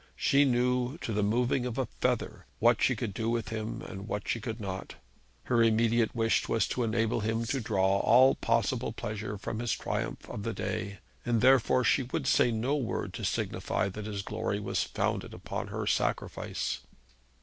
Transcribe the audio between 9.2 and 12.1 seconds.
from his triumph of the day, and therefore she